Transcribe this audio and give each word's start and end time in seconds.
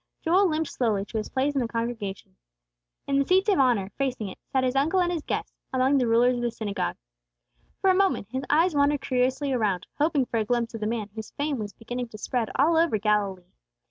Joel 0.23 0.49
limped 0.49 0.69
slowly 0.71 1.05
to 1.05 1.19
his 1.19 1.29
place 1.29 1.53
in 1.53 1.61
the 1.61 1.67
congregation. 1.67 2.35
In 3.05 3.19
the 3.19 3.25
seats 3.27 3.47
of 3.49 3.59
honor, 3.59 3.91
facing 3.99 4.29
it, 4.29 4.39
sat 4.51 4.63
his 4.63 4.75
uncle 4.75 4.99
and 4.99 5.11
his 5.11 5.21
guests, 5.21 5.53
among 5.71 5.99
the 5.99 6.07
rulers 6.07 6.37
of 6.37 6.41
the 6.41 6.49
synagogue. 6.49 6.97
For 7.81 7.91
a 7.91 7.95
moment 7.95 8.27
his 8.31 8.43
eyes 8.49 8.73
wandered 8.73 9.01
curiously 9.01 9.53
around, 9.53 9.85
hoping 9.99 10.25
for 10.25 10.37
a 10.37 10.43
glimpse 10.43 10.73
of 10.73 10.81
the 10.81 10.87
man 10.87 11.09
whose 11.13 11.29
fame 11.29 11.59
was 11.59 11.73
beginning 11.73 12.07
to 12.07 12.17
spread 12.17 12.49
all 12.55 12.77
over 12.77 12.97
Galilee. 12.97 13.51